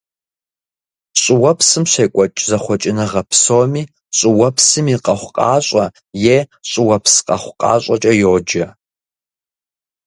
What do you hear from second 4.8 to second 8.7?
и къэхъукъащӀэ е щӀыуэпс къэхъукъащӀэкӀэ йоджэ.